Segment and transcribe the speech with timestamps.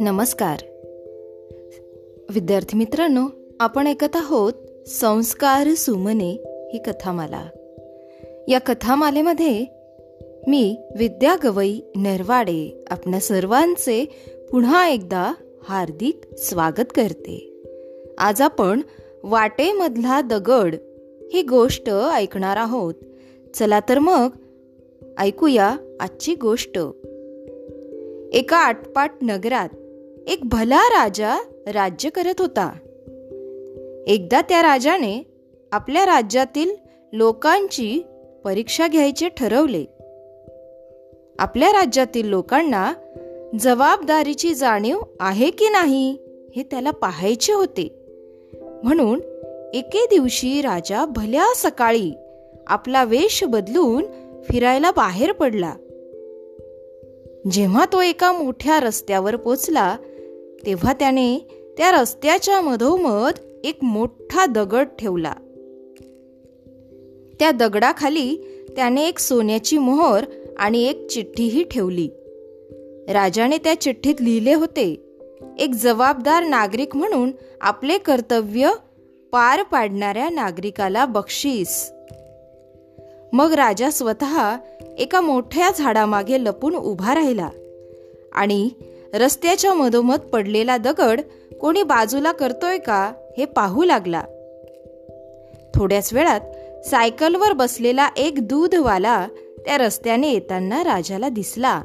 [0.00, 0.58] नमस्कार.
[2.30, 3.28] विद्यार्थी मित्रांनो
[3.60, 4.52] आपण ऐकत आहोत
[4.86, 6.30] संस्कार सुमने
[6.72, 7.48] ही कथामाला.
[8.48, 9.64] या कथामालेमध्ये
[10.46, 14.04] मी विद्या गवई नरवाडे आपल्या सर्वांचे
[14.50, 17.62] पुन्हा एकदा हार्दिक स्वागत करते.
[18.18, 18.80] आज आपण
[19.22, 20.74] वाटेमधला दगड
[21.32, 22.94] ही गोष्ट ऐकणार आहोत.
[23.54, 24.28] चला तर मग
[25.18, 26.78] ऐकूया आजची गोष्ट.
[28.32, 29.68] एका आटपाट नगरात
[30.28, 32.72] एक भला राजा राज्य करत होता.
[34.06, 35.22] एकदा त्या राजाने
[35.72, 36.70] आपल्या राज्यातील
[37.12, 38.02] लोकांची
[38.44, 39.84] परीक्षा घ्यायचे ठरवले.
[41.38, 42.92] आपल्या राज्यातील लोकांना
[43.60, 46.18] जबाबदारीची जाणीव आहे की नाही
[46.56, 47.96] हे त्याला पाहायचे होते.
[48.82, 49.20] म्हणून
[49.74, 52.12] एके दिवशी राजा भल्या सकाळी
[52.66, 54.04] आपला वेश बदलून
[54.48, 55.74] फिरायला बाहेर पडला.
[57.50, 59.96] जेव्हा तो एका मोठ्या रस्त्यावर पोचला
[60.66, 61.38] तेव्हा त्याने
[61.78, 63.32] त्या रस्त्याच्या मधोमध
[63.64, 65.32] एक मोठा दगड ठेवला.
[67.38, 68.36] त्या दगडाखाली
[68.76, 70.24] त्याने एक सोन्याची मोहर
[70.58, 72.08] आणि एक चिठ्ठीही ठेवली.
[73.08, 75.16] राजाने त्या चिठ्ठीत लिहिले होते
[75.58, 78.70] एक जबाबदार नागरिक म्हणून आपले कर्तव्य
[79.32, 81.92] पार पाडणाऱ्या नागरिकाला बक्षीस.
[83.32, 84.56] मग राजा स्वतः
[84.98, 87.48] एका मोठ्या झाडामागे लपून उभा राहिला.
[88.32, 88.70] आणि
[89.14, 91.20] रस्त्याच्या मधोमध पडलेला दगड
[91.60, 94.22] कोणी बाजूला करतोय का हे पाहू लागला.
[95.74, 96.40] थोड्याच वेळात
[96.86, 99.28] सायकलवर बसलेला एक दूधवाला
[99.66, 101.82] त्या रस्त्याने येताना राजाला दिसला.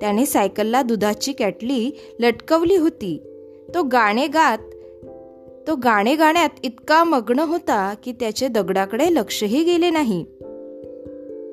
[0.00, 3.22] त्याने सायकलला दुधाची कॅटली लटकवली होती.
[3.74, 4.58] तो गाणे गात
[5.66, 10.24] तो गाणे गाण्यात इतका मग्न होता की त्याचे दगडाकडे लक्षही गेले नाही.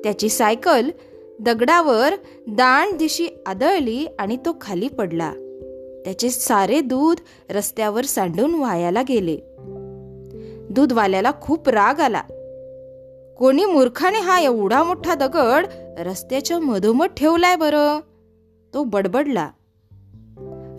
[0.04, 0.90] त्याची सायकल
[1.40, 2.14] दगडावर
[2.48, 5.32] दाण दिशी आदळली आणि तो खाली पडला.
[6.04, 7.16] त्याचे सारे दूध
[7.50, 9.38] रस्त्यावर सांडून वायाला गेले.
[10.70, 12.22] दूधवाल्याला खूप राग आला.
[13.38, 15.66] कोणी मूर्खाने हा एवढा मोठा दगड
[15.98, 18.00] रस्त्याच्या मधोमध ठेवलाय बरं?
[18.74, 19.50] तो बडबडला.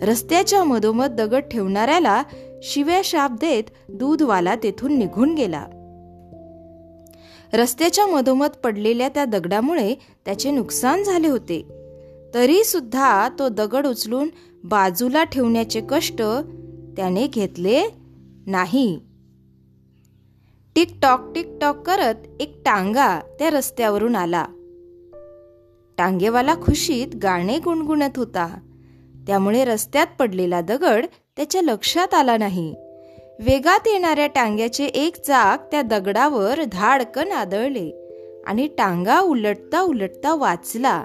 [0.02, 2.22] रस्त्याच्या मधोमध दगड ठेवणाऱ्याला
[2.62, 5.66] शिव्या शाप देत दूधवाला तेथून निघून गेला.
[7.52, 9.94] रस्त्याच्या मधोमध पडलेल्या त्या दगडामुळे
[10.24, 11.66] त्याचे नुकसान झाले होते.
[12.34, 14.28] तरी सुद्धा तो दगड उचलून
[14.64, 16.22] बाजूला ठेवण्याचे कष्ट
[16.96, 17.82] त्याने घेतले
[18.46, 19.00] नाही.
[20.74, 24.44] टिकटॉक टिकटॉक करत एक टांगा त्या रस्त्यावरून आला.
[25.98, 28.58] टांगेवाला खुशीत गाणे गुणगुणत होता.
[29.26, 31.06] त्यामुळे रस्त्यात पडलेला दगड
[31.36, 32.74] त्याच्या लक्षात आला नाही.
[33.44, 37.90] वेगात येणाऱ्या टांग्याचे एक चाक त्या दगडावर धाडकन आदळले
[38.46, 41.04] आणि टांगा उलटता उलटता वाचला.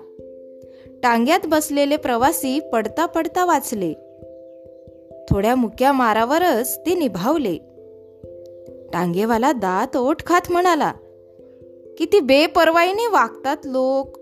[1.04, 3.94] टांग्यात बसलेले प्रवासी पडता पडता वाचले.
[5.30, 7.56] थोड्या मुक्या मारावरच ते निभावले.
[8.94, 10.94] टांगेवाला दात ओठ खात म्हणाला
[11.98, 14.20] किती बेपरवाईने वागतात लोक.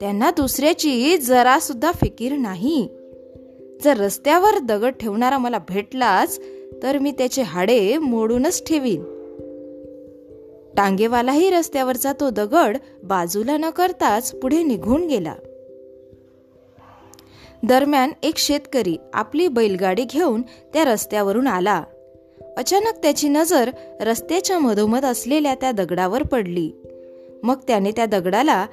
[0.00, 2.88] त्यांना दुसऱ्याची जरा सुद्धा फिकीर नाही.
[3.84, 6.40] जर रस्त्यावर दगड ठेवणारा मला भेटलाच
[6.82, 9.02] तर मी त्याचे हाडे मोडूनच ठेवीन.
[10.76, 15.34] टांगेवालाही रस्त्यावरचा तो दगड बाजूला न करताच पुढे निघून गेला.
[17.62, 21.82] दरम्यान एक शेतकरी आपली बैलगाडी घेऊन त्या रस्त्यावरून आला.
[22.56, 26.72] अचानक त्याची नजर रस्त्याच्या मधोमध असलेल्या त्या दगडावर पडली.
[27.42, 28.66] मग त्याने त्या दगडाला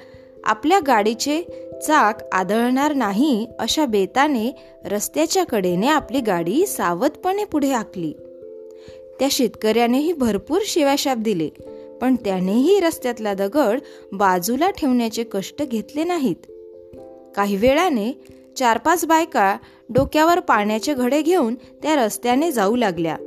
[0.43, 1.43] आपल्या गाडीचे
[1.81, 4.55] चाक आदळणार नाही अशा बेताने
[4.85, 8.13] रस्त्याच्या कडेने आपली गाडी सावधपणे पुढे आखली
[9.19, 11.49] त्या शेतकऱ्यानेही भरपूर शिवाशाप दिले
[12.01, 13.79] पण त्यानेही रस्त्यातला दगड
[14.11, 16.35] बाजूला ठेवण्याचे कष्ट घेतले नाहीत.
[17.35, 18.21] काही वेळाने
[18.57, 19.57] चार पाच बायका
[19.89, 23.17] डोक्यावर पाण्याचे घडे घेऊन त्या रस्त्याने जाऊ लागल्या.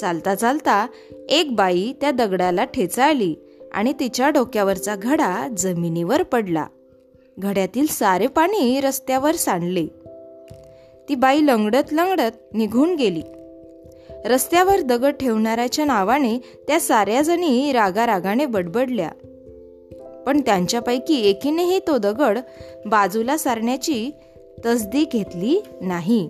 [0.00, 0.86] चालता चालता
[1.28, 3.34] एक बाई त्या दगडाला ठेचाळली
[3.72, 6.66] आणि तिच्या डोक्यावरचा घडा जमिनीवर पडला.
[7.38, 9.86] घड्यातील सारे पाणी रस्त्यावर सांडले.
[11.08, 13.22] ती बाई लंगडत लंगडत निघून गेली.
[14.24, 19.10] रस्त्यावर दगड ठेवणाऱ्याच्या नावाने त्या साऱ्या जणी रागारागाने बडबडल्या.
[20.26, 22.38] पण त्यांच्यापैकी एकीनेही तो दगड
[22.86, 24.10] बाजूला सारण्याची
[24.66, 26.28] तसदी घेतली नाही.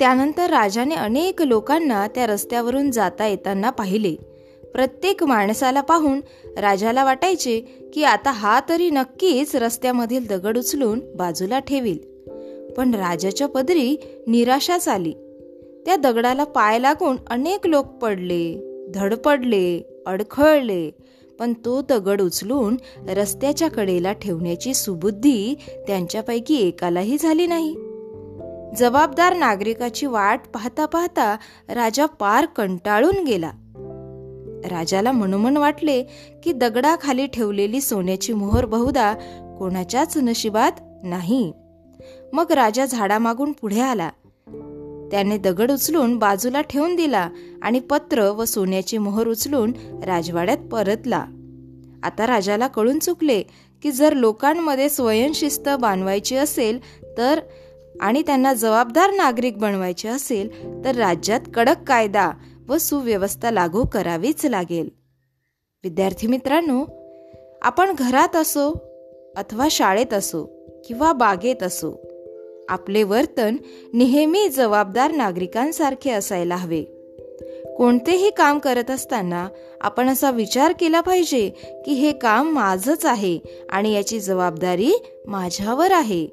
[0.00, 4.31] त्यानंतर राजाने अनेक लोकांना त्या रस्त्यावरून जाता येताना पाहिले.
[4.74, 6.20] प्रत्येक माणसाला पाहून
[6.58, 7.60] राजाला वाटायचे
[7.94, 11.98] की आता हा तरी नक्कीच रस्त्यामधील दगड उचलून बाजूला ठेवील.
[12.76, 13.96] पण राजाच्या पदरी
[14.26, 15.12] निराशाच आली.
[15.86, 20.90] त्या दगडाला पाय लागून अनेक लोक पडले धडपडले अडखळले
[21.38, 22.76] पण तो दगड उचलून
[23.08, 25.54] रस्त्याच्या कडेला ठेवण्याची सुबुद्धी
[25.86, 27.74] त्यांच्यापैकी एकालाही झाली नाही.
[28.76, 31.36] जबाबदार नागरिकाची वाट पाहता पाहता
[31.68, 33.50] राजा पार कंटाळून गेला.
[34.70, 36.02] राजाला मनोमन वाटले
[36.42, 39.14] की दगडाखाली ठेवलेली सोन्याची मोहर बहुधा
[39.58, 40.72] कोणाच्याच नशिबात
[41.04, 41.52] नाही.
[42.32, 44.10] मग राजा झाडामागून पुढे आला.
[45.10, 47.28] त्याने दगड उचलून बाजूला ठेवून दिला
[47.62, 49.72] आणि पत्र व सोन्याची मोहर उचलून
[50.04, 51.24] राजवाड्यात परतला.
[52.02, 53.42] आता राजाला कळून चुकले
[53.82, 56.78] की जर लोकांमध्ये स्वयंशिस्त बांधवायची असेल
[57.18, 57.40] तर
[58.00, 62.30] आणि त्यांना जबाबदार नागरिक बनवायचे असेल तर राज्यात कडक कायदा
[62.68, 64.88] व सुव्यवस्था लागू करावीच लागेल.
[65.84, 66.84] विद्यार्थी मित्रांनो
[67.62, 68.70] आपण घरात असो
[69.36, 72.08] अथवा शाळेत असो किंवा बागेत असो
[72.68, 73.56] आपले वर्तन
[73.92, 76.82] नेहमी जबाबदार नागरिकांसारखे असायला हवे.
[77.76, 79.48] कोणतेही काम करत असताना
[79.80, 81.48] आपण असा विचार केला पाहिजे
[81.86, 83.38] की हे काम माझच आहे
[83.68, 84.92] आणि याची जबाबदारी
[85.26, 86.28] माझ्यावर आहे.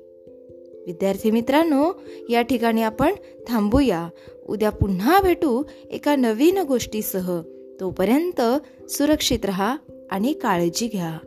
[0.87, 1.91] विद्यार्थी मित्रांनो
[2.29, 3.13] या ठिकाणी आपण
[3.47, 4.09] थांबूया.
[4.49, 7.41] उद्या पुन्हा भेटू एका नवीन गोष्टीसह.
[7.79, 8.41] तोपर्यंत
[8.89, 9.77] सुरक्षित रहा
[10.11, 11.17] आणि काळजी घ्या.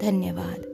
[0.00, 0.73] धन्यवाद.